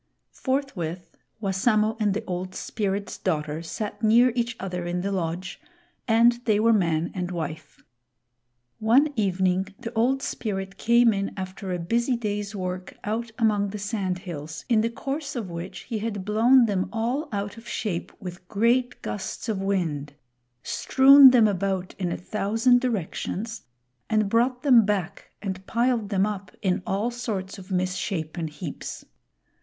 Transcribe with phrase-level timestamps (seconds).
[0.33, 5.61] Forthwith Wassamo and the Old Spirit's daughter sat near each other in the lodge,
[6.07, 7.83] and they were man and wife.
[8.79, 13.77] One evening the Old Spirit came in after a busy day's work ont among the
[13.77, 18.11] sand hills, in the course of which he had blown them all ont of shape
[18.19, 20.13] with great gusts of wind,
[20.63, 23.65] strewn them about in a thousand directions
[24.09, 29.05] and brought them back and piled them up in all sorts of misshapen heaps.